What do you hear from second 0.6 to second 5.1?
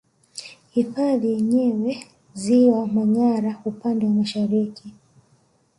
Hifadhi yenyewe Ziwa Manyara upande wa Mashariki